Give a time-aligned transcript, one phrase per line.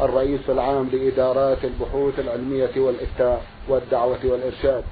[0.00, 4.84] الرئيس العام لإدارات البحوث العلمية والإفتاء والدعوة والإرشاد.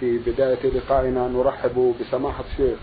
[0.00, 2.78] في بداية لقائنا نرحب بسماحة الشيخ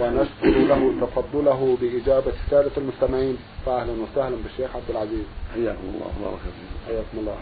[0.00, 3.38] ونشكر له تفضله بإجابة سادة المستمعين.
[3.66, 5.24] فأهلا وسهلا بالشيخ عبد العزيز.
[5.54, 6.40] حياكم الله وبارك
[6.86, 7.36] حياكم الله.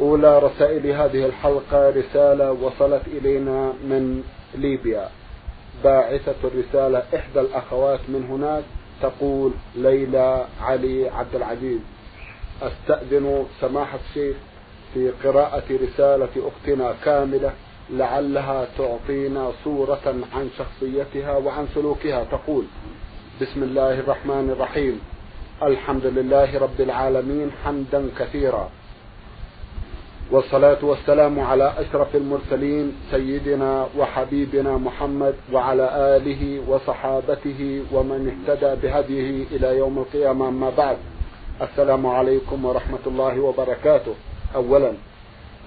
[0.00, 4.22] أولى رسائل هذه الحلقة رسالة وصلت إلينا من
[4.54, 5.08] ليبيا.
[5.84, 8.64] باعثة الرسالة إحدى الأخوات من هناك
[9.02, 11.80] تقول ليلى علي عبد العزيز.
[12.62, 14.36] أستأذن سماحة الشيخ
[14.94, 17.52] في قراءة رسالة أختنا كاملة
[17.90, 22.24] لعلها تعطينا صورة عن شخصيتها وعن سلوكها.
[22.24, 22.64] تقول
[23.40, 25.00] بسم الله الرحمن الرحيم.
[25.62, 28.70] الحمد لله رب العالمين حمدا كثيرا.
[30.30, 39.78] والصلاة والسلام على أشرف المرسلين سيدنا وحبيبنا محمد وعلى آله وصحابته ومن اهتدى بهديه إلى
[39.78, 40.48] يوم القيامة.
[40.48, 40.96] أما بعد
[41.62, 44.14] السلام عليكم ورحمة الله وبركاته.
[44.54, 44.92] أولا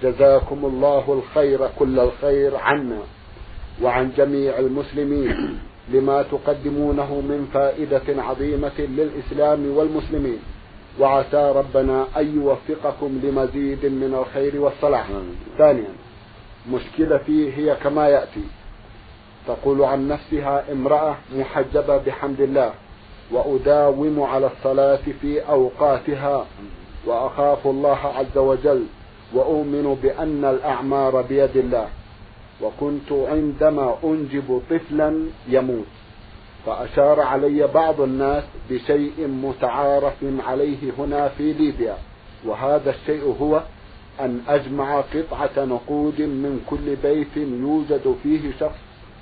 [0.02, 2.98] جزاكم الله الخير كل الخير عنا
[3.82, 10.38] وعن جميع المسلمين لما تقدمونه من فائدة عظيمة للإسلام والمسلمين.
[11.00, 15.06] وعسى ربنا أن يوفقكم لمزيد من الخير والصلاح.
[15.58, 15.92] ثانيا
[16.70, 18.44] مشكلتي هي كما يأتي.
[19.46, 22.72] تقول عن نفسها امرأة محجبة بحمد الله.
[23.32, 26.46] وأداوم على الصلاة في أوقاتها
[27.06, 28.84] وأخاف الله عز وجل
[29.34, 31.88] وأؤمن بأن الأعمار بيد الله.
[32.62, 35.86] وكنت عندما أنجب طفلا يموت.
[36.66, 41.96] فأشار علي بعض الناس بشيء متعارف عليه هنا في ليبيا.
[42.46, 43.62] وهذا الشيء هو
[44.20, 48.78] أن أجمع قطعة نقود من كل بيت يوجد فيه شخص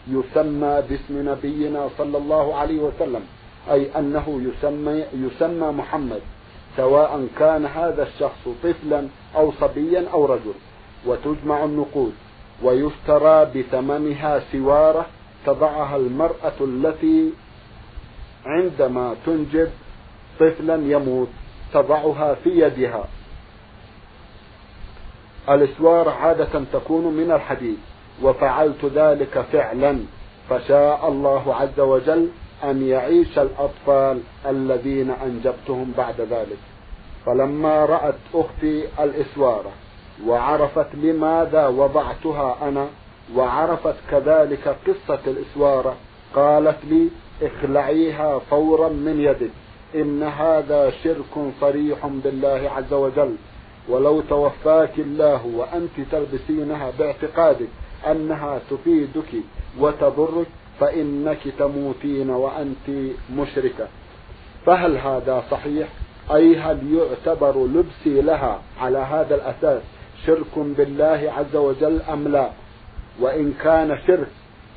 [0.09, 3.21] يسمى باسم نبينا صلى الله عليه وسلم.
[3.71, 6.21] أي أنه يسمى, يسمى محمد
[6.77, 10.55] سواء كان هذا الشخص طفلا أو صبيا أو رجل
[11.07, 12.13] وتجمع النقود
[12.63, 15.07] ويشترى بثمنها سوارة
[15.47, 17.33] تضعها المرأة التي
[18.47, 19.71] عندما تنجب
[20.41, 21.29] طفلا يموت
[21.75, 23.05] تضعها في يدها.
[25.49, 27.79] الاسوار عادة تكون من الحديد
[28.23, 29.99] وفعلت ذلك فعلا
[30.51, 32.29] فشاء الله عز وجل
[32.65, 36.59] أن يعيش الأطفال الذين أنجبتهم بعد ذلك.
[37.27, 39.71] فلما رأت أختي الإسوارة
[40.27, 42.87] وعرفت لماذا وضعتها أنا
[43.35, 45.97] وعرفت كذلك قصة الإسوارة
[46.35, 47.09] قالت لي
[47.43, 49.51] اخلعيها فورا من يدك
[49.95, 53.37] إن هذا شرك صريح بالله عز وجل
[53.89, 57.69] ولو توفاك الله وأنت تلبسينها باعتقادك
[58.11, 59.33] أنها تفيدك
[59.81, 60.47] وتضرك
[60.81, 63.89] فإنك تموتين وأنت مشركة.
[64.67, 65.89] فهل هذا صحيح؟
[66.35, 69.83] أي هل يعتبر لبسي لها على هذا الأساس
[70.27, 72.51] شرك بالله عز وجل أم لا؟
[73.21, 74.29] وإن كان شرك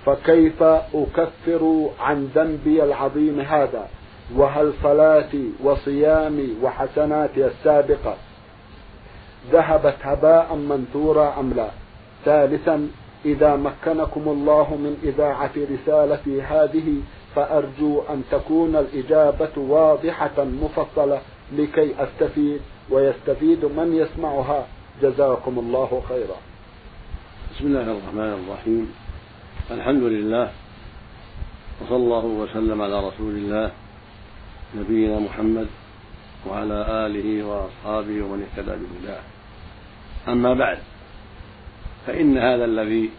[0.05, 3.87] فكيف أكفر عن ذنبي العظيم هذا؟
[4.35, 8.15] وهل صلاتي وصيامي وحسناتي السابقة
[9.51, 11.69] ذهبت هباء منثورا أم لا؟
[12.25, 12.87] ثالثا
[13.25, 17.01] إذا مكنكم الله من إذاعة رسالتي هذه
[17.35, 21.21] فأرجو أن تكون الإجابة واضحة مفصلة
[21.53, 24.67] لكي أستفيد ويستفيد من يسمعها.
[25.01, 26.35] جزاكم الله خيرا.
[27.51, 28.93] بسم الله الرحمن الرحيم.
[29.71, 30.51] الحمد لله
[31.81, 33.71] وصلى الله وسلم على رسول الله
[34.77, 35.67] نبينا محمد
[36.47, 39.21] وعلى آله وأصحابه ومن اهتدى بهداه.
[40.27, 40.77] أما بعد
[42.09, 43.09] فإن هذا الذي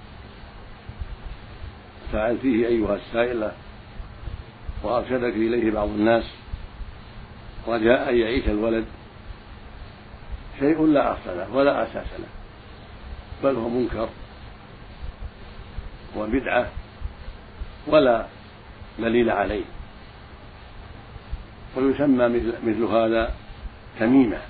[2.13, 3.53] فعلتيه أيها السائلة
[4.83, 6.25] وأرشدك إليه بعض الناس
[7.69, 8.85] رجاء أن يعيش الولد
[10.59, 12.29] شيء لا أصل له ولا أساس له
[13.43, 14.09] بل هو منكر
[16.17, 16.67] وبدعة
[17.87, 18.27] ولا
[18.99, 19.65] دليل عليه.
[21.77, 22.29] ويسمى
[22.65, 23.35] مثل هذا
[24.01, 24.41] تميمة.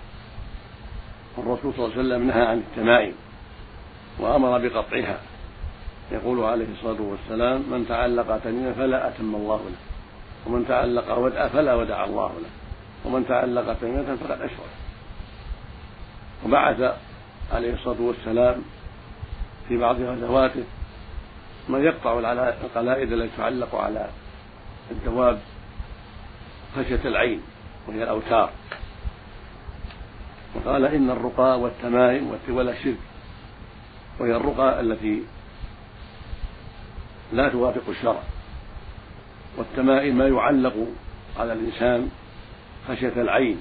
[1.36, 3.14] والرسول صلى الله عليه وسلم نهى عن التمائم.
[4.18, 5.20] وأمر بقطعها.
[6.12, 9.76] يقول عليه الصلاة والسلام من تعلق تميمة فلا أتم الله له.
[10.46, 12.50] ومن تعلق ودعة فلا ودع الله له.
[13.04, 14.70] ومن تعلق تميمة فقد أشرك.
[16.44, 16.94] وبعث
[17.52, 18.62] عليه الصلاة والسلام
[19.68, 20.64] في بعض غزواته
[21.68, 22.18] من يقطع
[22.64, 24.06] القلائد التي تعلق على
[24.90, 25.38] الدواب
[26.76, 27.42] خشية العين
[27.88, 28.50] وهي الأوتار.
[30.54, 33.09] وقال إن الرقى والتمائم والتولى شرك
[34.20, 35.22] وهي الرقى التي
[37.32, 38.22] لا توافق الشرع.
[39.58, 40.74] والتمائم ما يعلق
[41.38, 42.10] على الإنسان
[42.88, 43.56] خشية العين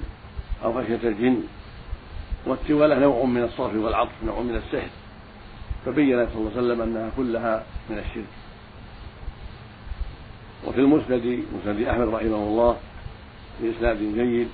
[0.64, 1.42] أو خشية الجن.
[2.46, 4.90] والتولة نوع من الصرف والعطف نوع من السحر.
[5.86, 8.24] فبين صلى الله عليه وسلم أنها كلها من الشرك.
[10.66, 12.76] وفي المسند مسند أحمد رحمه الله
[13.62, 14.48] بإسناد جيد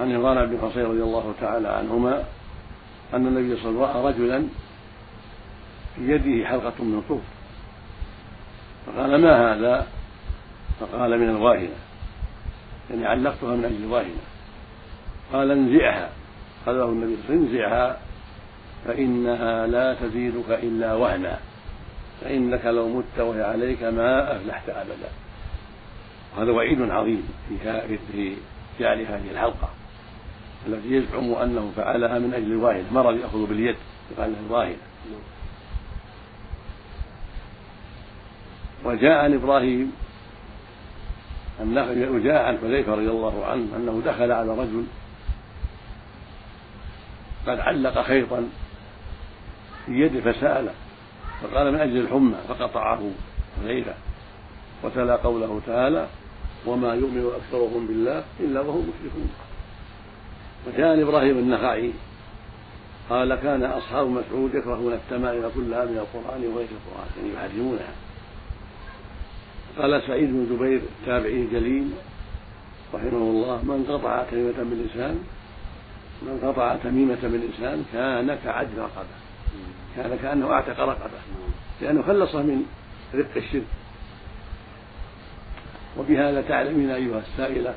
[0.00, 2.24] عن عمران بن حصين رضي الله تعالى عنهما
[3.14, 4.48] أن النبي صلى الله عليه وسلم رأى رجلا
[5.98, 7.22] في يده حلقة من صوف
[8.86, 9.86] فقال ما هذا؟
[10.80, 11.76] فقال من الواهنة.
[12.90, 14.22] يعني علقتها من أجل الواهنة.
[15.32, 16.08] قال انزعها.
[16.66, 17.98] قال له النبي صلى الله عليه وسلم انزعها
[18.84, 21.38] فإنها لا تزيدك إلا وهنا.
[22.20, 25.08] فإنك لو مت وهي عليك ما أفلحت أبدا.
[26.38, 28.36] هذا وعيد عظيم في في
[28.80, 29.68] جعل هذه الحلقة.
[30.66, 32.92] التي يزعم أنه فعلها من أجل الواهنة.
[32.92, 33.76] مرض يأخذ باليد
[34.10, 34.76] يقال له الواهنة.
[38.88, 39.92] وجاء عن إبراهيم
[42.14, 44.84] وجاء عن حذيفة رضي الله عنه أنه دخل على رجل
[47.46, 48.48] قد علق خيطا
[49.86, 50.72] في يده فسأله
[51.42, 53.10] فقال من أجل الحمى؟ فقطعه
[53.62, 53.94] حذيفة
[54.84, 56.06] وتلا قوله تعالى
[56.66, 59.30] وما يؤمن أكثرهم بالله إلا وهم مشركون.
[60.68, 61.92] وكان إبراهيم النخعي
[63.10, 68.07] قال كان أصحاب مسعود يكرهون التمائم كلها من القرآن وغير القرآن يعني يحرمونها.
[69.78, 71.90] قال سعيد بن جبير التابعي الجليل
[72.94, 75.18] رحمه الله من قطع كلمة من لسان
[76.22, 79.18] من قطع تميمة من لسان كان كعجل رقبة
[79.96, 81.18] كان كأنه أعتق رقبة
[81.80, 82.66] لأنه خلصه من
[83.14, 83.62] رق الشرك.
[85.98, 87.74] وبهذا تعلمين أيها السائلة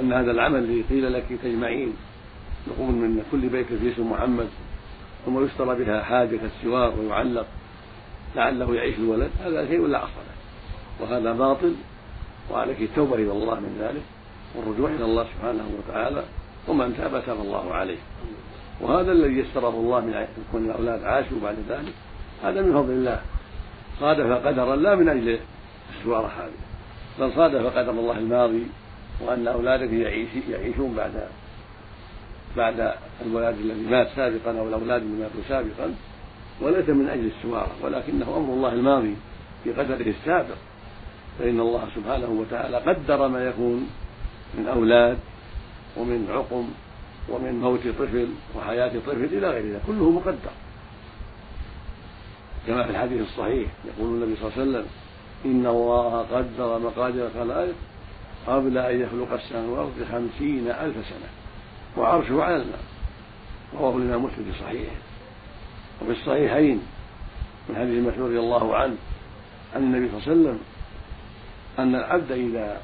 [0.00, 1.92] أن هذا العمل الذي قيل لك تجمعين
[2.68, 4.48] نقول من كل بيت في اسم محمد
[5.26, 7.46] ثم يشترى بها حاجة كالسوار ويعلق
[8.36, 10.35] لعله يعيش الولد هذا شيء لا أصل له.
[11.00, 11.74] وهذا باطل
[12.50, 14.02] وعليك التوبة إلى الله من ذلك
[14.54, 16.24] والرجوع إلى الله سبحانه وتعالى
[16.68, 17.98] ومن تاب تاب الله عليه.
[18.80, 21.92] وهذا الذي يسره الله من كون الأولاد عاشوا بعد ذلك
[22.42, 23.20] هذا من فضل الله.
[24.00, 25.38] صادف قدرا لا من أجل
[25.98, 26.66] السوارة هذه
[27.18, 28.66] بل صادف قدر الله الماضي
[29.20, 31.28] وأن أولادك يعيش يعيشون بعد
[32.56, 32.94] بعد
[33.26, 35.94] الولاد الذي مات سابقا أو الأولاد اللي ماتوا سابقا
[36.60, 39.16] وليس من أجل السوارة ولكنه أمر الله الماضي
[39.64, 40.56] في قدره السابق.
[41.38, 43.90] فإن الله سبحانه وتعالى قدر ما يكون
[44.54, 45.18] من أولاد
[45.96, 46.68] ومن عقم
[47.28, 50.54] ومن موت طفل وحياة طفل إلى غير ذلك كله مقدر.
[52.66, 54.86] كما في الحديث الصحيح يقول النبي صلى الله عليه وسلم
[55.44, 57.74] إن الله قدر مقادير الخلائق
[58.46, 61.28] قبل أن يخلق السماوات بخمسين ألف سنة
[61.96, 62.80] وعرشه على الماء.
[63.78, 64.96] رواه الإمام مسلم في صحيحه.
[66.02, 66.82] وفي الصحيحين
[67.68, 68.96] من حديث مسعود رضي الله عنه
[69.74, 70.58] عن النبي صلى الله عليه وسلم
[71.78, 72.80] أن العبد إذا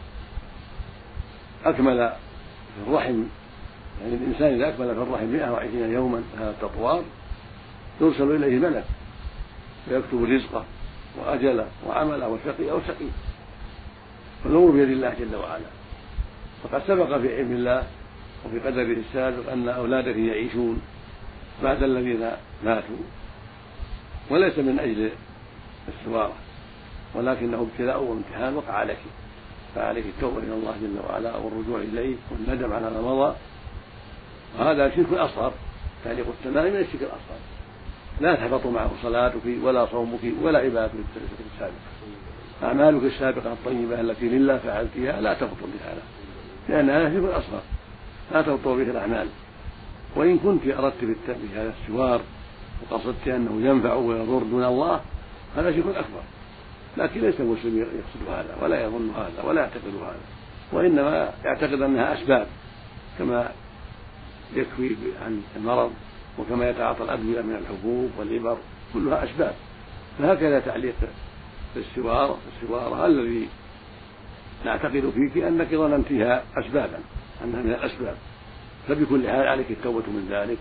[1.65, 2.13] أكمل
[2.75, 3.23] في الرحم
[4.03, 7.05] يعني الإنسان إذا أكمل في الرحم 120 يوما هذا التطوار
[8.01, 8.85] يرسل إليه ملك
[9.89, 10.65] فيكتب رزقه
[11.19, 13.13] وأجله وعمله وشقي أو سقيم
[14.45, 15.65] فالأمر بيد الله جل وعلا.
[16.63, 17.87] فقد سبق في علم الله
[18.47, 20.83] وفي قدره السابق أن أولادك يعيشون
[21.63, 22.31] بعد الذين
[22.65, 22.97] ماتوا
[24.31, 25.11] وليس من أجل
[25.89, 26.35] السوارة
[27.15, 28.99] ولكنه ابتلاء وامتحان وقع عليك
[29.75, 33.35] فعليك التوبة إلى الله جل وعلا والرجوع إليه والندم على ما مضى.
[34.59, 35.53] وهذا شرك أصغر
[36.05, 37.39] تعليق التمائم من الشرك الأصغر.
[38.21, 40.95] لا تحبط معه صلاتك ولا صومك ولا عبادتك
[41.55, 41.75] السابقة.
[42.63, 46.03] أعمالك السابقة الطيبة التي لله فعلتها لا تبطل بهذا
[46.69, 47.63] لأنها شرك أصغر.
[48.33, 49.27] لا تبطل به الأعمال.
[50.17, 52.21] وإن كنت أردت بهذا السوار
[52.83, 55.01] وقصدت أنه ينفع ويضر دون الله
[55.57, 56.23] هذا شرك أكبر.
[56.97, 60.21] لكن ليس المسلم يقصد هذا ولا يظن هذا ولا يعتقد هذا
[60.73, 62.47] وإنما يعتقد أنها أسباب
[63.19, 63.53] كما
[64.55, 65.93] يكفي عن المرض
[66.39, 68.59] وكما يتعاطى الأدوية من الحبوب والإبر
[68.95, 69.55] كلها أسباب.
[70.19, 70.95] فهكذا تعليق
[71.77, 73.49] السوار السوارة الذي
[74.65, 76.99] نعتقد فيك أنك ظننتها أسبابا
[77.45, 78.17] أنها من الأسباب.
[78.89, 80.59] فبكل حال عليك التوبة من ذلك.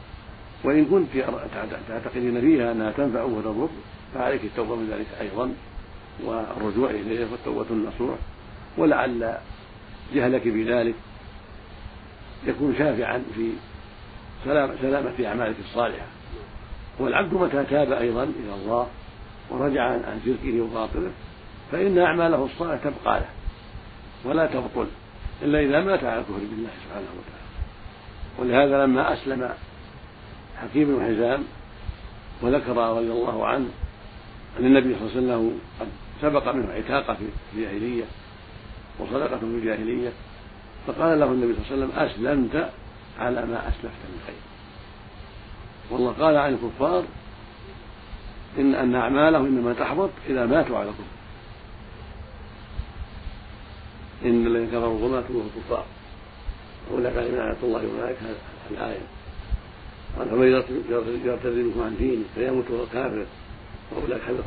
[0.64, 1.08] وإن كنت
[1.90, 3.70] تعتقدين فيها أنها تنفع وتضر
[4.14, 5.54] فعليك التوبة من ذلك أيضا.
[6.24, 8.16] والرجوع إليه والتوبة النصوح
[8.78, 9.38] ولعل
[10.14, 10.96] جهلك بذلك
[12.48, 13.52] يكون شافعا في
[14.82, 16.06] سلامة أعمالك الصالحة.
[17.00, 18.88] والعبد متى تاب أيضا إلى الله
[19.50, 21.12] ورجع عن شركه وباطله
[21.72, 23.30] فإن أعماله الصالحة تبقى له
[24.26, 24.88] ولا تبطل
[25.42, 27.42] إلا إذا مات على الكفر بالله سبحانه وتعالى.
[28.40, 29.50] ولهذا لما أسلم
[30.62, 31.44] حكيم بن حزام
[32.42, 33.70] وذكر رضي الله عنه
[34.60, 35.88] أن النبي صلى الله عليه وسلم قد
[36.22, 38.04] سبق منه عتاقة في الجاهلية
[39.00, 40.12] وصدقة في الجاهلية
[40.88, 42.70] فقال له النبي صلى الله عليه وسلم أسلمت
[43.20, 44.36] على ما أسلفت من خير.
[45.92, 47.04] والله قال عن الكفار
[48.60, 51.04] إن أن أعمالهم إنما تحبط إذا ماتوا على الكفر.
[54.26, 55.86] إن الذين كفروا وماتوا وهم كفار
[56.92, 58.18] أولئك عليهم لعنة الله وأولئك
[58.72, 59.06] الآية.
[60.18, 60.48] قال فمن
[61.26, 63.26] يرتد منكم عن دينه فيموت وهو كافر.
[63.92, 64.44] فأولئك حبط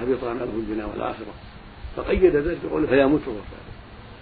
[0.00, 1.34] حبط أعماله في الدنيا والآخرة.
[1.96, 3.70] فقيد ذلك بقوله فيموت وهو كافر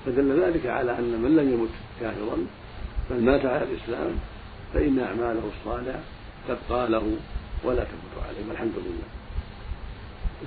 [0.07, 1.69] فدل ذلك على أن من لم يمت
[2.01, 2.37] كافرا
[3.11, 4.11] بل مات على الإسلام
[4.75, 6.01] فإن أعماله الصالحة
[6.49, 7.17] تبقى له
[7.65, 8.49] ولا تموت عليه.
[8.49, 9.09] والحمد لله.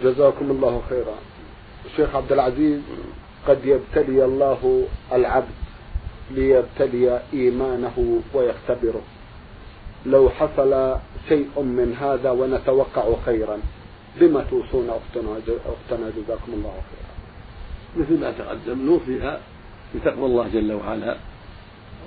[0.03, 1.15] جزاكم الله خيرا.
[1.85, 2.81] الشيخ عبد العزيز
[3.47, 5.55] قد يبتلي الله العبد
[6.31, 9.01] ليبتلي إيمانه ويختبره.
[10.05, 10.95] لو حصل
[11.29, 13.57] شيء من هذا ونتوقع خيرا.
[14.19, 17.11] بما توصون أختنا أختنا جزاكم الله خيرا.
[17.97, 19.39] مثل ما تقدم نوصيها
[19.95, 21.17] بتقوى الله جل وعلا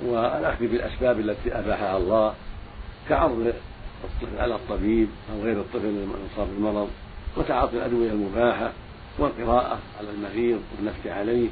[0.06, 2.34] والأخذ بالأسباب التي أباحها الله
[3.08, 3.52] كعرض
[4.04, 6.88] الطفل على الطبيب أو غير الطفل المصاب بالمرض
[7.36, 8.72] وتعاطي الأدوية المباحة
[9.18, 11.48] والقراءة على المريض والنفس عليه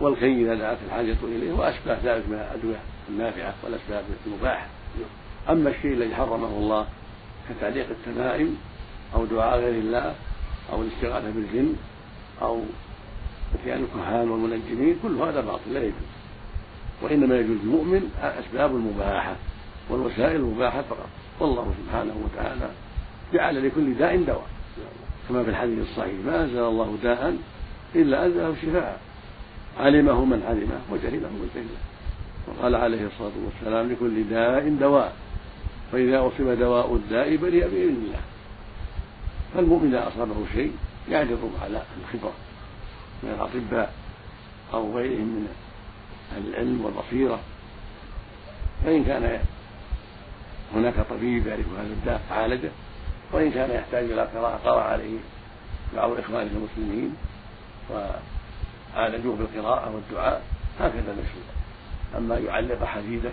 [0.00, 4.66] والكي إذا دعت الحاجة إليه وأشبه ذلك من الأدوية النافعة والأسباب المباحة
[5.48, 6.86] أما الشيء الذي حرمه الله
[7.48, 8.56] كتعليق التمائم
[9.14, 10.14] أو دعاء غير الله
[10.72, 11.74] أو الاستغاثة بالجن
[12.42, 12.60] أو
[13.54, 16.10] اتيان الكهان والمنجمين كل هذا باطل لا يجوز.
[17.02, 19.36] وإنما يجوز المؤمن الأسباب المباحة
[19.90, 21.08] والوسائل المباحة فقط.
[21.40, 22.70] والله سبحانه وتعالى
[23.32, 24.46] جعل لكل داء دواء.
[25.28, 27.36] كما في الحديث الصحيح ما أنزل الله داء
[27.94, 29.00] إلا أنزله شفاء.
[29.78, 31.80] علمه من علمه وجهله من جهله
[32.48, 35.12] وقال عليه الصلاة والسلام لكل داء دواء.
[35.92, 38.20] فإذا أصيب دواء الداء برئ بإذن الله.
[39.54, 40.72] فالمؤمن إذا أصابه شيء
[41.10, 42.32] يعرض على الخبرة
[43.22, 43.94] من الأطباء
[44.72, 45.48] أو غيرهم من
[46.32, 47.40] أهل العلم والبصيرة.
[48.84, 49.40] فإن كان
[50.74, 52.70] هناك طبيب يعرف هذا الداء عالجه
[53.32, 55.18] وإن كان يحتاج إلى قراءة قرأ عليه
[55.96, 57.14] بعض إخوانه المسلمين
[57.90, 60.42] وعالجوه بالقراءة والدعاء
[60.80, 61.50] هكذا مشروع
[62.16, 63.32] أما يعلق حديدة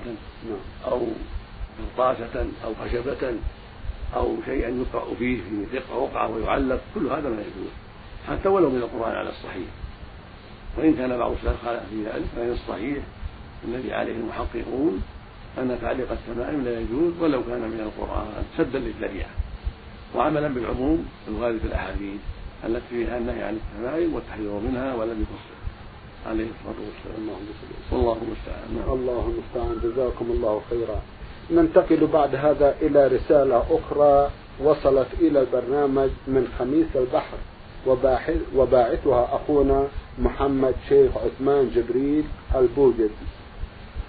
[0.85, 1.07] أو
[1.79, 3.33] قرطاسة أو خشبة
[4.15, 7.71] أو شيئا يقرأ فيه في يقرأ وقعة ويعلق كل هذا ما يجوز
[8.27, 9.67] حتى ولو من القرآن على الصحيح.
[10.77, 13.03] وإن كان بعض السلف خالف في ذلك فإن الصحيح
[13.67, 15.03] الذي عليه المحققون
[15.57, 19.29] أن تعليق التمائم لا يجوز ولو كان من القرآن سدا للذريعة
[20.15, 22.19] وعملا بالعموم الوارد في الأحاديث
[22.65, 25.57] التي فيها النهي عن التمائم والتحذير منها ولم يفصل.
[26.25, 27.29] عليه الصلاة والسلام.
[27.91, 28.75] والله المستعان.
[28.75, 28.93] نعم.
[28.93, 31.01] الله المستعان جزاكم الله خيرا.
[31.51, 34.29] ننتقل بعد هذا إلى رسالة أخرى
[34.63, 37.37] وصلت إلى البرنامج من خميس البحر.
[38.55, 39.87] وباعثها أخونا
[40.19, 42.23] محمد شيخ عثمان جبريل
[42.55, 43.09] البوجد.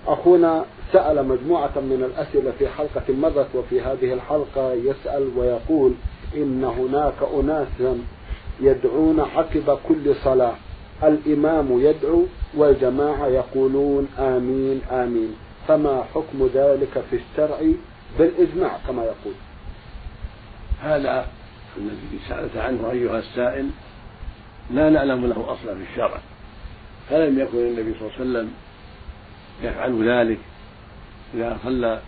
[0.07, 5.93] أخونا سأل مجموعة من الأسئلة في حلقة مضت وفي هذه الحلقة يسأل ويقول
[6.37, 7.99] إن هناك أناسا
[8.61, 10.55] يدعون عقب كل صلاة.
[11.03, 12.23] الإمام يدعو
[12.57, 15.48] والجماعة يقولون آمين آمين.
[15.69, 17.61] فما حكم ذلك في الشرع
[18.19, 19.35] بالإجماع كما يقول؟
[20.83, 21.27] هذا
[21.77, 23.71] الذي سألت عنه أيها السائل
[24.71, 26.21] لا نعلم له أصلا في الشرع
[27.11, 28.53] فلم يكن النبي صلى الله عليه وسلم
[29.63, 30.39] يفعل ذلك
[31.35, 32.01] إذا صلى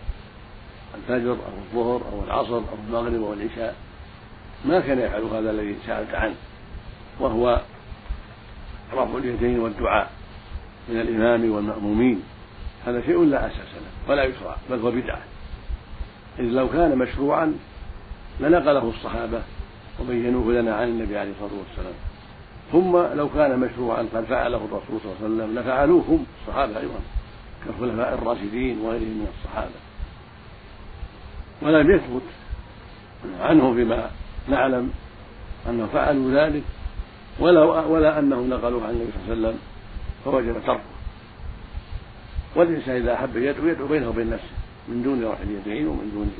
[0.94, 3.76] الفجر أو الظهر أو العصر أو المغرب أو العشاء
[4.64, 6.34] ما كان يفعل هذا الذي سألت عنه
[7.20, 7.60] وهو
[8.92, 10.10] رفع اليدين والدعاء
[10.88, 12.22] من الإمام والمأمومين.
[12.86, 15.20] هذا شيء لا أساس له ولا يشرع بل هو بدعة.
[16.38, 17.54] إذ لو كان مشروعا
[18.40, 19.42] لنقله الصحابة
[20.00, 21.94] وبينوه لنا عن النبي عليه الصلاة والسلام.
[22.72, 27.00] ثم لو كان مشروعا قد فعله الرسول صلى الله عليه وسلم لفعلوه هم الصحابة أيضا
[27.64, 29.80] كالخلفاء الراشدين وغيرهم من الصحابة.
[31.62, 32.22] ولم يثبت
[33.40, 34.10] عنه بما
[34.48, 34.90] نعلم
[35.68, 36.62] أنهم فعلوا ذلك
[37.40, 39.58] ولا ولا أنهم نقلوه عن النبي صلى الله عليه وسلم
[40.24, 40.99] فوجب تركه.
[42.56, 44.54] والإنسان إذا أحب يدعو يدعو بينه وبين نفسه
[44.88, 46.32] من دون رفع اليدين ومن دون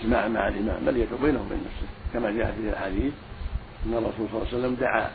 [0.00, 1.88] إجماع مع الإمام بل يدعو بينه وبين نفسه.
[2.12, 3.12] كما جاء في الحديث
[3.86, 5.10] أن الرسول صلى الله عليه وسلم دعا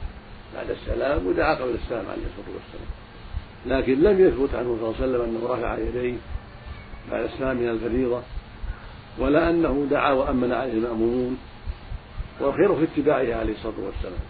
[0.55, 2.89] بعد السلام ودعا قبل السلام عليه الصلاة والسلام.
[3.65, 6.17] لكن لم يثبت عنه صلى الله عليه وسلم أنه رفع يديه
[7.11, 8.21] بعد السلام من الفريضة
[9.19, 11.37] ولا أنه دعا وأمن عليه المأمومون
[12.39, 14.23] والخير في اتباعه عليه الصلاة والسلام.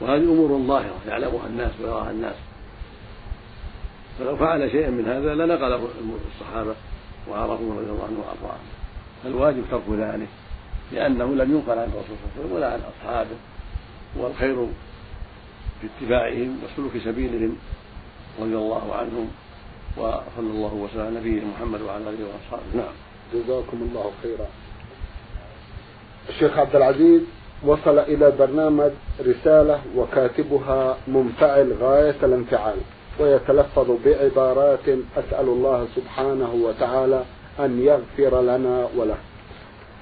[0.00, 2.34] وهذه أمور ظاهرة يعلمها الناس ويراها الناس.
[4.18, 5.88] فلو فعل شيئا من هذا لنقله
[6.34, 6.74] الصحابة
[7.30, 8.64] وعرفوا رضي الله عنه وأرضاهم
[9.24, 10.28] فالواجب ترك ذلك
[10.92, 13.36] لأنه لم ينقل عن الرسول صلى الله عليه وسلم ولا عن أصحابه
[14.16, 14.66] والخير
[15.80, 17.56] في اتباعهم وسلوك سبيلهم
[18.40, 19.30] رضي الله عنهم
[19.96, 22.62] وصلى الله وسلم على نبينا محمد وعلى آله وأصحابه.
[22.74, 22.92] نعم.
[23.34, 24.46] جزاكم الله خيرا.
[26.28, 27.20] الشيخ عبد العزيز
[27.64, 28.90] وصل إلى برنامج
[29.20, 32.76] رسالة وكاتبها منفعل غاية الانفعال.
[33.20, 37.22] ويتلفظ بعبارات أسأل الله سبحانه وتعالى
[37.60, 39.16] أن يغفر لنا وله.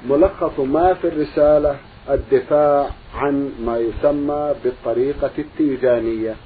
[0.09, 1.76] ملخص ما في الرسالة
[2.11, 6.37] الدفاع عن ما يسمى بالطريقة التيجانية.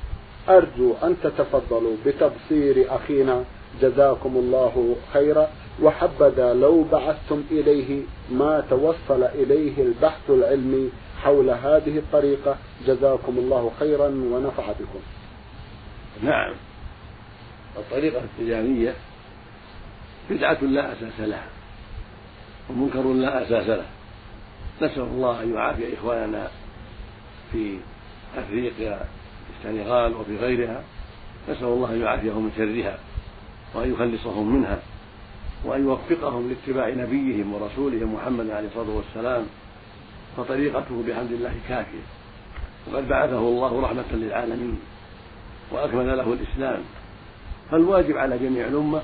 [0.48, 3.44] أرجو أن تتفضلوا بتبصير أخينا.
[3.82, 5.48] جزاكم الله خيرا.
[5.82, 8.02] وحبذا لو بعثتم إليه
[8.32, 10.90] ما توصل إليه البحث العلمي
[11.22, 12.56] حول هذه الطريقة.
[12.86, 15.00] جزاكم الله خيرا ونفع بكم.
[16.22, 16.54] نعم.
[17.76, 18.94] الطريقة التجارية
[20.30, 21.48] بدعة لا أساس لها
[22.70, 23.86] ومنكر لا أساس له.
[24.82, 26.50] نسأل الله أن يعافي إخواننا
[27.52, 27.78] في
[28.36, 28.98] أفريقيا
[29.46, 30.82] في السنغال وفي غيرها.
[31.48, 32.98] نسأل الله أن يعافيهم من شرها
[33.74, 34.78] وأن يخلصهم منها
[35.64, 39.46] وأن يوفقهم لاتباع نبيهم ورسولهم محمد عليه الصلاة والسلام.
[40.36, 42.04] فطريقته بحمد الله كافية.
[42.86, 44.80] وقد بعثه الله رحمة للعالمين.
[45.72, 46.82] وأكمل له الإسلام.
[47.70, 49.00] فالواجب على جميع الأمة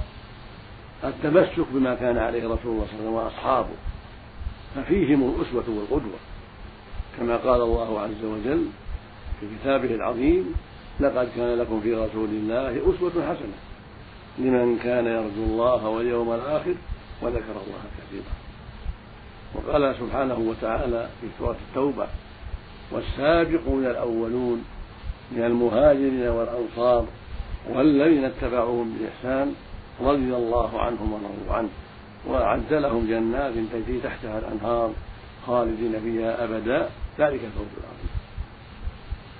[1.04, 3.76] التمسك بما كان عليه رسول الله صلى الله عليه وسلم وأصحابه
[4.76, 6.18] ففيهم الأسوة والقدوة.
[7.18, 8.66] كما قال الله عز وجل
[9.40, 10.54] في كتابه العظيم
[11.00, 13.58] لقد كان لكم في رسول الله أسوة حسنة
[14.38, 16.74] لمن كان يرجو الله واليوم الآخر
[17.22, 18.34] وذكر الله كثيرا.
[19.54, 22.06] وقال سبحانه وتعالى في سورة التوبة
[22.92, 24.64] والسابقون الأولون
[25.32, 27.06] من المهاجرين والأنصار
[27.68, 29.54] والذين اتبعوهم بإحسان
[30.00, 31.68] رضي الله عنهم ورضوا عنه
[32.26, 34.92] وأعد لهم جنات تجري تحتها الأنهار
[35.46, 36.88] خالدين فيها أبدا.
[37.18, 38.10] ذلك الفوز العظيم.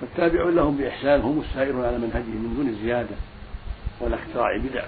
[0.00, 3.16] فالتابعون لهم بإحسان هم السائرون على منهجهم من دون زيادة
[4.00, 4.85] ولا اختراع بدع.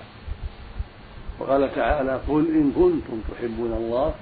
[1.41, 4.15] وقال تعالى قل إن كنتم تحبون الله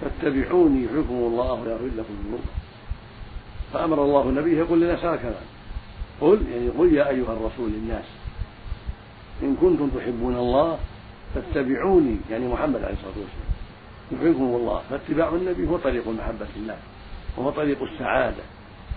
[0.00, 2.50] فاتبعوني يحبكم الله ويغفر لكم ذنوبكم.
[3.72, 5.40] فأمر الله نبيه يقول للناس هكذا.
[6.20, 8.04] قل يعني قل يا أيها الرسول للناس
[9.42, 10.78] إن كنتم تحبون الله
[11.34, 13.54] فاتبعوني يعني محمد عليه الصلاة والسلام.
[14.12, 16.76] يحبكم الله فاتباع النبي هو طريق محبة الله
[17.36, 18.42] وهو طريق السعادة.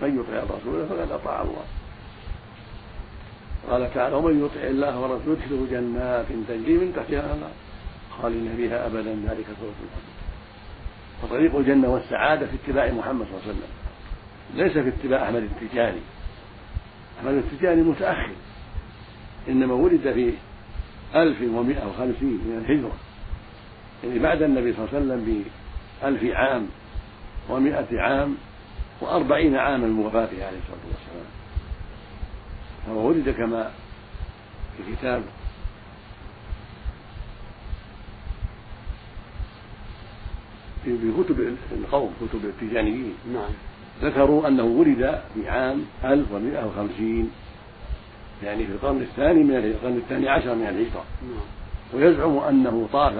[0.01, 1.63] من يطع الرسول فقد أطاع الله.
[3.69, 7.51] قال تعالى ومن يطع الله ورسوله يدخله جنات تجري من تحتها الأنهار
[8.21, 10.17] خالدين فيها ابدا ذلك الفوز العظيم
[11.21, 13.69] فطريق الجنة والسعادة في اتباع محمد صلى الله عليه وسلم
[14.56, 15.99] ليس في اتباع أحمد التجاني
[17.25, 18.32] التجاني متاخر
[19.49, 20.34] إنما ولد في
[21.15, 22.95] 1150 من الهجرة.
[24.03, 25.43] يعني بعد النبي صلى الله عليه وسلم
[26.03, 26.67] بألف عام
[27.49, 28.36] ومائة عام
[29.01, 31.27] وأربعين عاما من وفاته عليه الصلاة والسلام.
[32.86, 33.71] فهو ولد كما
[34.77, 35.23] في كتاب
[40.86, 43.51] في كتب القوم كتب التيجانيين نعم.
[44.01, 47.31] ذكروا أنه ولد في عام 1150
[48.43, 51.03] يعني في القرن الثاني من القرن الثاني عشر من الهجرة.
[51.21, 51.45] نعم.
[51.93, 53.13] ويزعم أنه طاف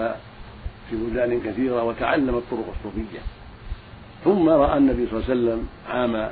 [0.90, 3.18] في بلدان كثيرة وتعلم الطرق الصوفية.
[4.24, 6.30] ثم رأى النبي صلى الله عليه وسلم عام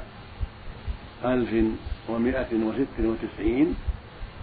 [1.25, 1.65] ألف
[2.09, 3.75] ومائة وست وتسعين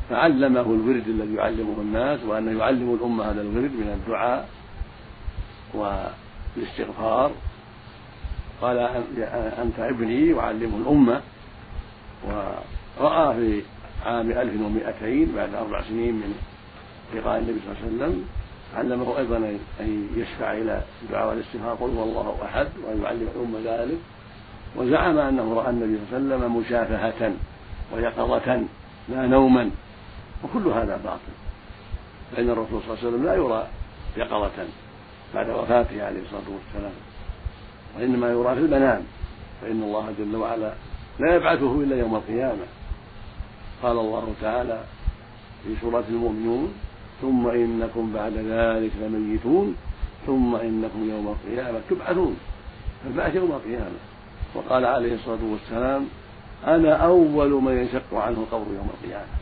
[0.09, 4.49] فعلمه الورد الذي يعلمه الناس وأن يعلم الأمة هذا الورد من الدعاء
[5.73, 7.31] والاستغفار.
[8.63, 8.77] قال
[9.63, 11.21] أنت ابني وعلمه الأمة.
[12.27, 13.61] ورأى في
[14.05, 16.35] عام ألف ومائتين بعد أربع سنين من
[17.15, 18.25] لقاء النبي صلى الله عليه وسلم
[18.75, 19.37] علمه أيضا
[19.79, 23.97] أن يشفع إلى الدعاء والاستغفار قل هو الله أحد وأن يعلم الأمة ذلك.
[24.75, 27.31] وزعم أنه رأى النبي صلى الله عليه وسلم مشافهة
[27.95, 28.63] ويقظة
[29.09, 29.69] لا نوما.
[30.43, 31.33] وكل هذا باطل.
[32.31, 33.67] فإن الرسول صلى الله عليه وسلم لا يرى
[34.17, 34.67] يقظة
[35.35, 36.93] بعد وفاته عليه الصلاة والسلام.
[37.97, 39.01] وإنما يرى في المنام
[39.61, 40.73] فإن الله جل وعلا
[41.19, 42.65] لا يبعثه إلا يوم القيامة.
[43.83, 44.83] قال الله تعالى
[45.63, 46.73] في سورة المؤمنون
[47.21, 49.75] ثم إنكم بعد ذلك لميتون
[50.25, 52.37] ثم إنكم يوم القيامة تبعثون.
[53.03, 53.99] فالبعث يوم القيامة.
[54.55, 56.05] وقال عليه الصلاة والسلام
[56.67, 59.33] أنا أول من ينشق عنه القبر يوم القيامة.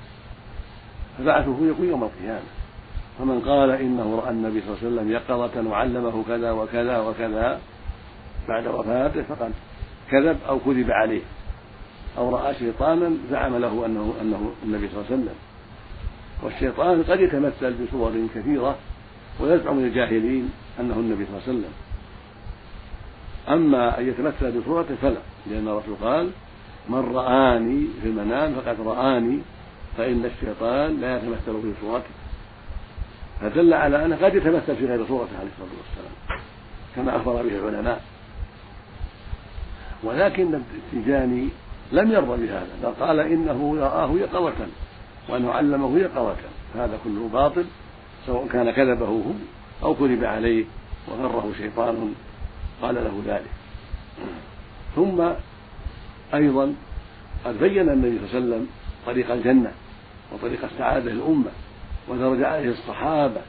[1.17, 2.45] فبعثه يكون يوم القيامة.
[3.19, 7.59] فمن قال إنه رأى النبي صلى الله عليه وسلم يقظة وعلمه كذا وكذا وكذا
[8.47, 9.51] بعد وفاته فقد
[10.11, 11.21] كذب أو كذب عليه
[12.17, 15.35] أو رأى شيطانا زعم له أنه أنه النبي صلى الله عليه وسلم.
[16.43, 18.75] والشيطان قد يتمثل بصور كثيرة
[19.39, 20.49] ويزعم للجاهلين
[20.79, 21.73] أنه النبي صلى الله عليه وسلم.
[23.49, 26.29] أما أن يتمثل بصورته فلا لأن الرسول قال
[26.89, 29.39] من رآني في المنام فقد رآني
[29.97, 32.09] فإن الشيطان لا يتمثل في صورته.
[33.41, 36.41] فدل على أنه قد يتمثل في غير صورته عليه الصلاة والسلام
[36.95, 38.01] كما أخبر به العلماء.
[40.03, 40.61] ولكن
[40.93, 41.49] التجاني
[41.91, 44.67] لم يرضى بهذا بل قال إنه رآه يقظة
[45.29, 46.35] وأنه علمه يقظة.
[46.75, 47.65] هذا كله باطل
[48.25, 49.31] سواء كان كذبه هو
[49.83, 50.65] أو كذب عليه
[51.07, 52.13] وغره شيطان
[52.81, 53.51] قال له ذلك.
[54.95, 55.29] ثم
[56.33, 56.73] أيضا
[57.45, 58.67] قد بين النبي صلى الله عليه وسلم
[59.05, 59.71] طريق الجنة
[60.33, 61.51] وطريق السعادة للأمة
[62.07, 63.41] ودرج عليه الصحابة.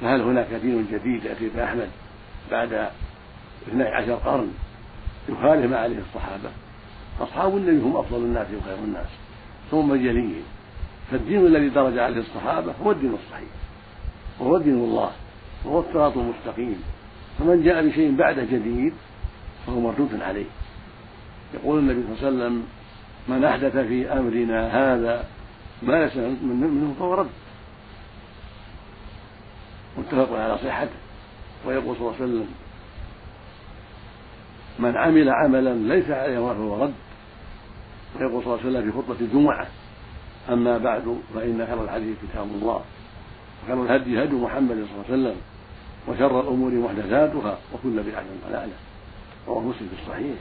[0.00, 1.88] فهل هناك دين جديد يأتي بأحمد
[2.50, 2.88] بعد
[3.68, 4.50] اثني عشر قرن؟
[5.28, 6.50] يخالف ما عليه الصحابة.
[7.20, 9.06] أصحاب النبي هم أفضل الناس وخير الناس
[9.70, 10.42] ثم جليهم
[11.10, 13.48] فالدين الذي درج عليه الصحابة هو الدين الصحيح
[14.40, 15.10] وهو دين الله
[15.64, 16.82] وهو الصراط المستقيم.
[17.38, 18.92] فمن جاء بشيء بعد جديد
[19.66, 20.46] فهو مردود عليه.
[21.54, 22.66] يقول النبي صلى الله عليه وسلم
[23.28, 25.24] من أحدث في أمرنا هذا
[25.82, 27.30] ما ليس منه فهو رد.
[29.98, 30.96] متفق على صحته.
[31.66, 32.46] ويقول صلى الله عليه وسلم
[34.78, 36.94] من عمل عملا ليس عليه أمر فهو رد
[38.20, 39.66] ويقول صلى الله عليه وسلم في خطبة الجمعة
[40.48, 42.80] أما بعد فإن خير الحديث كتاب الله
[43.64, 45.36] وخير الهدي هدي محمد صلى الله عليه وسلم
[46.08, 48.72] وشر الأمور محدثاتها وكل بدعة ضلالة
[49.48, 50.36] رواه مسلم في الصحيح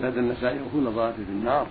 [0.00, 1.66] زاد النسائي وكل ضلالة في النار.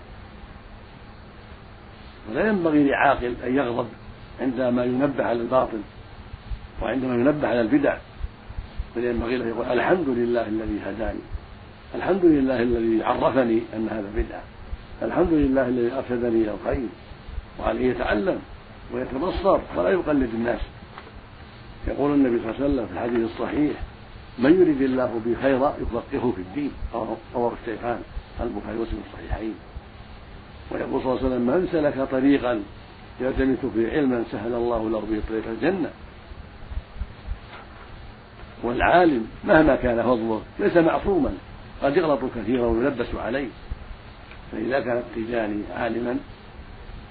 [2.30, 3.88] ولا ينبغي لعاقل أن يغضب
[4.42, 5.82] عندما ينبه على الباطل
[6.82, 7.98] وعندما ينبه على البدع
[8.96, 11.20] بل ينبغي له يقول الحمد لله الذي هداني.
[11.96, 14.44] الحمد لله الذي عرفني أن هذا بدعة.
[15.02, 16.88] الحمد لله الذي أرشدني إلى الخير
[17.60, 18.40] وعليه يتعلم
[18.94, 20.60] ويتبصر ولا يقلد الناس.
[21.88, 23.72] يقول النبي صلى الله عليه وسلم في الحديث الصحيح
[24.40, 26.72] من يريد الله به خيرا يفقهه في الدين.
[27.36, 28.02] رواه الشيخان
[28.42, 29.54] البخاري ومسلم الصحيحين.
[30.72, 32.62] ويقول صلى الله عليه وسلم من سلك طريقا
[33.22, 35.90] يلتمس فيه علما سهل الله له به طريق الجنة.
[38.64, 41.34] والعالم مهما كان فضله ليس معصوما.
[41.84, 43.48] قد يغلط كثيرا ويلبس عليه.
[44.52, 46.18] فإذا كان التجاني عالما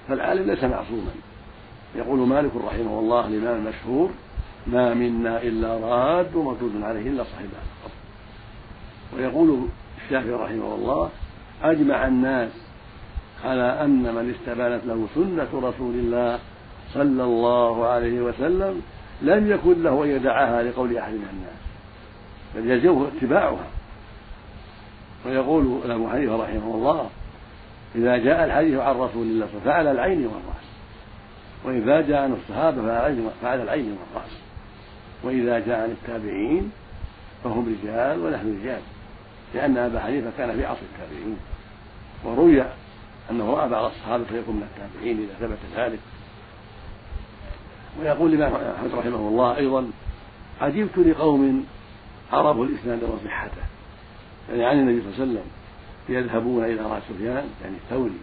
[0.07, 1.11] فالعالم ليس معصوما.
[1.95, 4.09] يقول مالك رحمه الله الإمام المشهور
[4.67, 7.91] ما منا إلا راد ومردود عليه إلا صاحب هذا
[9.17, 9.67] ويقول
[10.05, 11.09] الشافعي رحمه الله
[11.63, 12.51] أجمع الناس
[13.43, 16.39] على أن من استبانت له سنة رسول الله
[16.93, 18.81] صلى الله عليه وسلم
[19.21, 21.59] لم يكن له أن يدعها لقول أحد من الناس
[22.55, 23.67] بل يلزمه اتباعها.
[25.25, 27.09] ويقول أبو حنيفة رحمه الله
[27.95, 30.63] إذا جاء الحديث عن رسول الله فعلى العين والرأس.
[31.63, 32.81] وإذا جاء عن الصحابة
[33.41, 34.31] فعلى العين والرأس.
[35.23, 36.71] وإذا جاء عن التابعين
[37.43, 38.81] فهم رجال ونحن رجال
[39.53, 41.37] لأن أبا حنيفة كان في عصر التابعين.
[42.23, 42.63] وروي
[43.31, 45.99] أنه رأى بعض الصحابة فيكون من التابعين إذا ثبت ذلك.
[48.01, 49.91] ويقول الإمام أحمد رحمه الله أيضا
[50.61, 51.65] عجبت لقوم
[52.33, 53.72] عرفوا الإسناد وصحته.
[54.49, 55.51] يعني عن النبي صلى الله عليه وسلم
[56.09, 58.17] يذهبون إلى رأس سفيان يعني الثوري.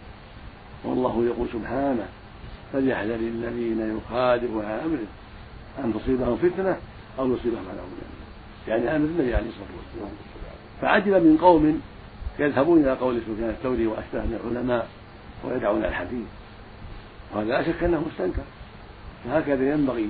[0.84, 2.08] والله يقول سبحانه
[2.72, 5.06] فليحذر الذين يخالفون عن أمره
[5.84, 6.76] أن تصيبهم فتنة
[7.18, 7.84] أو يصيبهم عذاب.
[8.68, 10.12] يعني أمر النبي عليه الصلاة والسلام.
[10.80, 11.80] فعجب من قوم
[12.38, 14.88] يذهبون إلى قول سفيان الثوري وأشباه من العلماء
[15.44, 16.26] ويدعون الحديث.
[17.34, 18.42] وهذا لا شك أنه مستنكر.
[19.24, 20.08] فهكذا ينبغي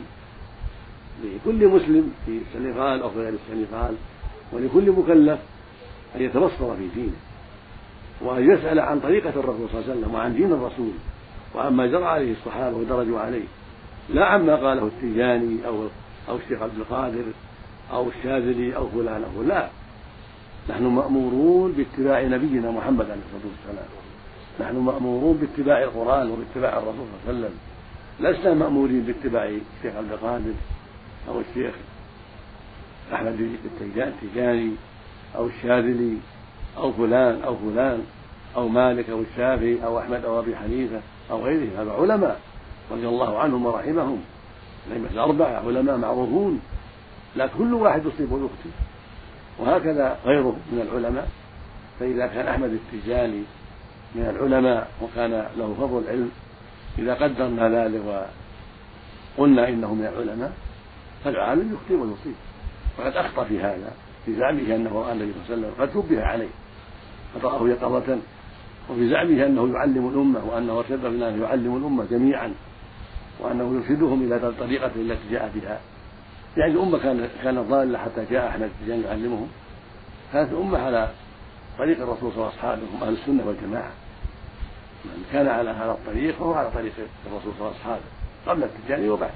[1.24, 3.94] لكل مسلم في السنغال أو في غير السنغال
[4.52, 5.38] ولكل مكلف
[6.16, 7.16] أن يتبصر في دينه
[8.20, 10.92] وأن يسأل عن طريقة الرسول صلى الله عليه وسلم وعن دين الرسول
[11.54, 13.44] وعما جرى عليه الصحابة ودرجوا عليه.
[14.08, 15.86] لا عما قاله التيجاني أو
[16.28, 17.24] أو الشيخ عبد القادر
[17.92, 19.68] أو الشاذلي أو فلان أو لا
[20.70, 23.88] نحن مأمورون باتباع نبينا محمد عليه الصلاة والسلام.
[24.60, 27.58] نحن مأمورون باتباع القرآن وباتباع الرسول صلى الله عليه وسلم.
[28.20, 30.52] لسنا مأمورين باتباع الشيخ عبد القادر
[31.28, 31.74] أو الشيخ
[33.12, 34.72] أحمد التيجاني
[35.36, 36.16] أو الشاذلي
[36.76, 38.04] أو فلان أو فلان
[38.56, 42.40] أو مالك أو الشافعي أو أحمد أو أبي حنيفة أو غيرهم هذا علماء
[42.90, 44.20] رضي الله عنهم ورحمهم.
[44.86, 46.60] الأئمة الأربعة علماء معروفون
[47.36, 48.70] لا كل واحد يصيب ويخطئ
[49.58, 51.28] وهكذا غيره من العلماء.
[52.00, 53.42] فإذا كان أحمد التجاني
[54.14, 56.30] من العلماء وكان له فضل العلم
[56.98, 58.26] إذا قدرنا ذلك
[59.38, 60.52] قلنا إنه من العلماء
[61.24, 62.34] فالعالم يخطئ ويصيب.
[62.98, 63.92] وقد أخطأ في هذا.
[64.26, 66.48] في زعمه أنه رأى النبي صلى الله عليه وسلم قد شبه عليه.
[67.42, 68.18] رآه يقظة.
[68.90, 72.54] وفي زعمه أنه يعلم الأمة وأنه أرشد أنه يعلم الأمة جميعا
[73.40, 75.80] وأنه يرشدهم إلى الطريقة التي جاء بها.
[76.56, 79.48] يعني الأمة كان كانت ضالة حتى جاء أحمد التجاني يعلمهم.
[80.32, 81.10] كانت الأمة على
[81.78, 83.90] طريق الرسول صلى الله عليه وأصحابه أهل السنة والجماعة.
[85.04, 86.92] من كان على هذا الطريق فهو على طريق
[87.26, 88.10] الرسول صلى الله عليه وسلم
[88.46, 89.32] قبل التجاني وبعده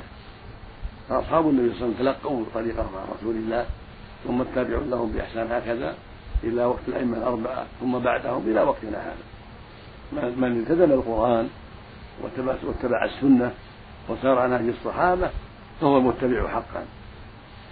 [1.09, 3.67] فأصحاب النبي صلى الله عليه وسلم تلقوا طريقه مع رسول الله.
[4.25, 5.95] ثم التابعون لهم بإحسان هكذا
[6.45, 9.25] إلى وقت الأئمة الأربعة ثم بعدهم إلى وقتنا هذا.
[10.37, 11.49] من التزم القرآن
[12.23, 13.53] واتبع السنة
[14.09, 15.31] وسار على نهج الصحابة
[15.81, 16.85] فهو المتبع حقا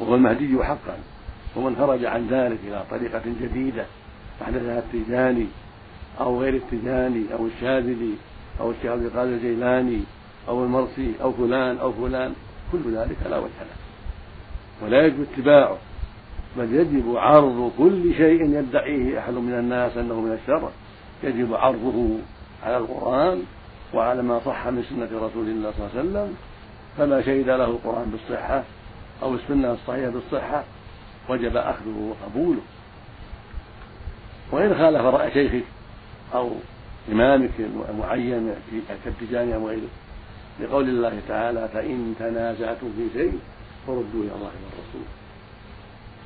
[0.00, 0.98] وهو المهدي حقا.
[1.56, 3.86] ومن خرج عن ذلك إلى طريقة جديدة
[4.42, 5.46] أحدثها التيجاني
[6.20, 8.14] أو غير التيجاني أو الشاذلي
[8.60, 10.00] أو الشيخ عبد القادر الجيلاني
[10.48, 12.34] أو المرسي أو فلان أو فلان
[12.72, 13.76] كل ذلك لا وجه له.
[14.82, 15.78] ولا يجب اتباعه.
[16.58, 20.70] بل يجب عرض كل شيء يدعيه أحد من الناس أنه من الشر.
[21.22, 22.18] يجب عرضه
[22.62, 23.42] على القرآن
[23.94, 26.36] وعلى ما صح من سنة رسول الله صلى الله عليه وسلم.
[26.98, 28.62] فما شهد له القرآن بالصحة
[29.22, 30.64] أو السنة الصحيحة بالصحة.
[31.28, 32.60] وجب أخذه وقبوله.
[34.52, 35.64] وإن خالف رأي شيخك
[36.34, 36.50] أو
[37.12, 37.50] إمامك
[37.90, 38.54] المعين
[39.04, 39.88] كالتجاني أو غيره
[40.60, 43.38] لقول الله تعالى فإن تنازعتم في شيء
[43.86, 45.21] فردوه إلى الله والرسول.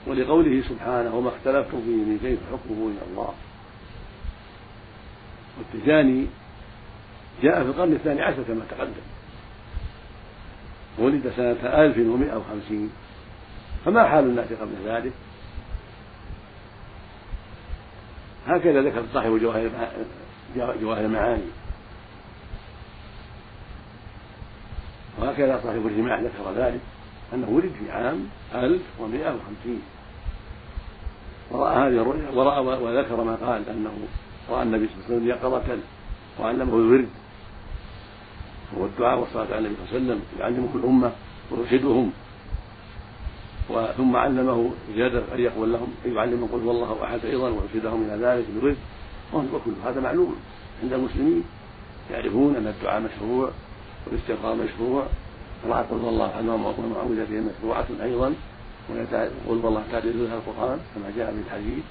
[0.07, 3.35] ولقوله سبحانه وما اختلفتم فيه من شيء فحكمه إلى الله.
[5.59, 6.27] والتجاني
[7.43, 9.07] جاء في القرن الثاني عشر كما تقدم.
[10.99, 12.91] ولد سنة ألف ومائة وخمسين.
[13.85, 15.13] فما حال الناس قبل ذلك؟
[18.47, 19.71] هكذا ذكر صاحب جواهر
[20.57, 21.43] جواهر المعاني.
[25.19, 26.81] وهكذا صاحب الجماع ذكر ذلك
[27.35, 29.83] أنه ولد في عام ألف ومائة وخمسين.
[31.51, 33.93] ورأى هذه الرؤيا ورأى وذكر ما قال أنه
[34.51, 35.79] رأى النبي صلى الله عليه وسلم يقظة
[36.41, 37.09] وعلمه الورد.
[38.79, 41.13] هو الدعاء والصلاة على النبي صلى الله عليه وسلم يعلم كل أمة
[41.51, 42.11] ويرشدهم.
[43.97, 48.27] ثم علمه زيادة أن يقول لهم أن يعلمهم قل هو الله أحد أيضا ويرشدهم إلى
[48.27, 48.79] ذلك بالرزق
[49.35, 50.37] وكل هذا معلوم.
[50.83, 51.45] عند المسلمين
[52.11, 53.51] يعرفون أن الدعاء مشروع
[54.07, 55.07] والاستغفار مشروع.
[55.65, 58.35] قراءة قل هو الله أحد ومعوذتين مشروعة أيضا.
[58.89, 61.85] قل هو الله تعالى القرآن كما جاء في الحديث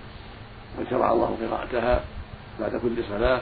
[0.80, 2.04] وشرع الله قراءتها
[2.60, 3.42] بعد كل صلاة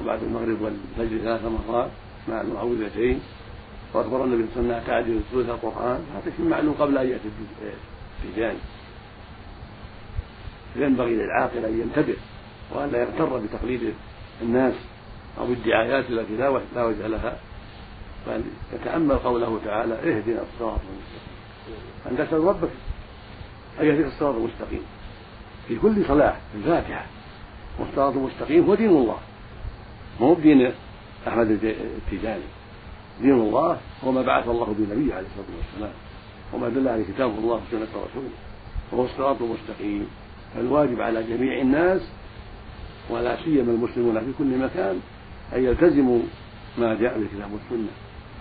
[0.00, 1.90] وبعد المغرب والفجر ثلاث مرات
[2.28, 3.20] مع المعوذتين.
[3.94, 7.28] وأخبر النبي صلى الله عليه وسلم ثلث القران هذا شيء معلوم قبل أن يأتي
[8.24, 8.56] التيجان
[10.76, 12.16] ينبغي للعاقل أن ينتبه
[12.74, 13.94] وأن لا يغتر بتقليد
[14.42, 14.74] الناس
[15.38, 17.38] أو بالدعايات التي لا وجه لها.
[18.26, 21.37] بل يتأمل قوله تعالى اهدنا الصراط المستقيم
[22.10, 22.68] أن تسأل ربك
[23.80, 24.82] أن يهديك الصراط المستقيم.
[25.68, 27.06] في كل صلاة في الفاتحة.
[27.78, 29.18] والصراط المستقيم هو دين الله.
[30.20, 30.72] مو بدين
[31.28, 32.42] أحمد التيجاني
[33.20, 35.92] دين الله هو ما بعث الله به النبي عليه الصلاة والسلام.
[36.52, 38.30] وما دل عليه كتاب الله وسنة رسوله.
[38.92, 40.06] وهو الصراط المستقيم.
[40.54, 42.00] فالواجب على جميع الناس
[43.10, 45.00] ولا سيما المسلمون في كل مكان
[45.54, 46.20] أن يلتزموا
[46.78, 47.88] ما جاء به الكتاب والسنة.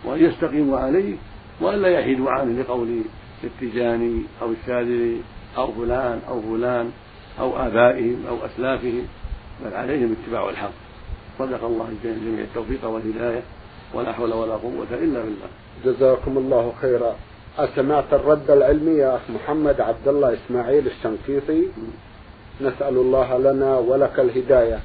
[0.05, 1.15] وأن يستقيموا عليه
[1.61, 3.01] وان لا يحيدوا عنه لقول
[3.43, 5.17] التجاني أو الشاذلي
[5.57, 6.91] أو فلان أو فلان
[7.39, 9.05] أو آبائهم أو أسلافهم
[9.65, 10.71] بل عليهم اتباع الحق.
[11.39, 13.41] صدق الله الجميع التوفيق والهداية
[13.93, 15.49] ولا حول ولا قوة إلا بالله.
[15.85, 17.15] جزاكم الله خيرا.
[17.57, 21.63] أسمعت الرد العلمي يا أخ محمد عبد الله إسماعيل الشنقيطي.
[22.61, 24.79] نسأل الله لنا ولك الهداية.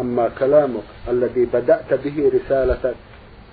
[0.00, 2.94] أما كلامك الذي بدأت به رسالتك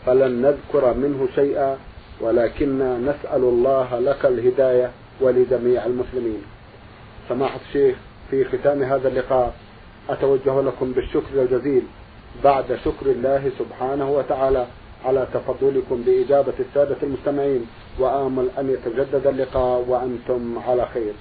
[0.06, 1.78] فلن نذكر منه شيئا.
[2.22, 6.42] ولكننا نسأل الله لك الهداية ولجميع المسلمين.
[7.30, 7.96] سماحة الشيخ
[8.32, 9.54] في ختام هذا اللقاء
[10.10, 11.84] أتوجه لكم بالشكر الجزيل
[12.44, 14.68] بعد شكر الله سبحانه وتعالى
[15.06, 17.66] على تفضلكم بإجابة السادة المستمعين
[18.00, 21.14] وآمل أن يتجدد اللقاء وأنتم على خير.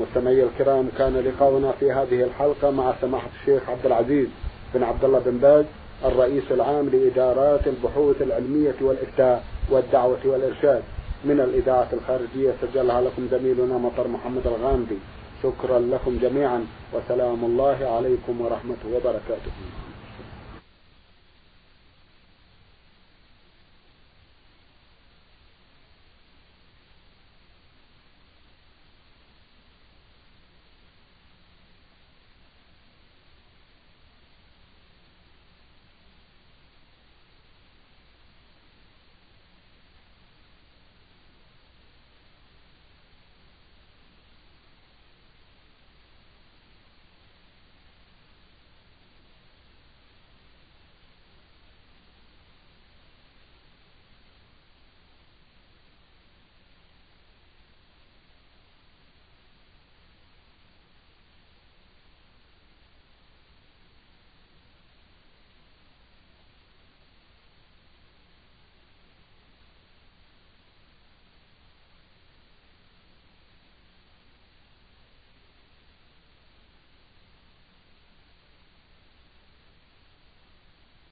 [0.00, 4.28] مستمعي الكرام كان لقاؤنا في هذه الحلقة مع سماحة الشيخ عبد العزيز
[4.74, 5.64] بن عبد الله بن باز.
[6.04, 10.82] الرئيس العام لإدارات البحوث العلمية والإفتاء والدعوة والإرشاد
[11.24, 14.98] من الإذاعة الخارجية سجلها لكم زميلنا مطر محمد الغامدي.
[15.42, 19.52] شكرا لكم جميعا وسلام الله عليكم ورحمته وبركاته.